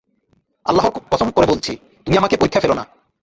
[0.65, 1.73] আল্লাহর কসম করে বলছি,
[2.05, 2.85] তুমি আমাকে পরীক্ষায় ফেলো না।